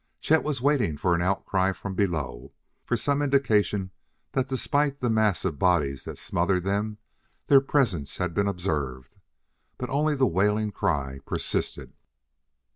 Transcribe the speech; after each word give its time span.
Chet 0.19 0.43
was 0.43 0.61
waiting 0.63 0.97
for 0.97 1.13
an 1.13 1.21
outcry 1.21 1.71
from 1.73 1.93
below, 1.93 2.53
for 2.83 2.97
some 2.97 3.21
indication 3.21 3.91
that 4.31 4.47
despite 4.49 4.99
the 4.99 5.11
mass 5.11 5.45
of 5.45 5.59
bodies 5.59 6.05
that 6.05 6.17
smothered 6.17 6.63
them, 6.63 6.97
their 7.45 7.61
presence 7.61 8.17
had 8.17 8.33
been 8.33 8.47
observed. 8.47 9.17
But 9.77 9.91
only 9.91 10.15
the 10.15 10.25
wailing 10.25 10.71
cry 10.71 11.19
persisted. 11.27 11.93